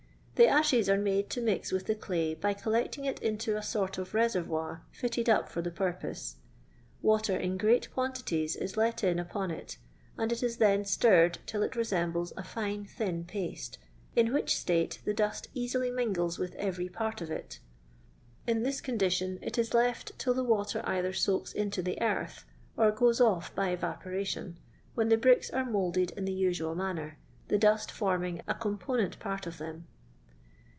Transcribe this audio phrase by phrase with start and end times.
[0.35, 3.99] The ashes are made to mix with the clay by collecting it into a sort
[3.99, 6.37] of reservoir fitted np lor the pur pose;
[7.03, 9.77] water ia great quantitiet is let in upon it,
[10.17, 13.77] and it is then stirred till it resembles a fine thin paste,
[14.15, 17.59] in which state the dust eadly mingles with every part of it.
[18.47, 22.45] In this condition it is left till the water dther soaks into the earth,
[22.75, 24.57] or goes off by evaporation,
[24.95, 29.19] when the bricks are moulded in the usual manner, the dust forming a compo nent
[29.19, 29.85] part of them.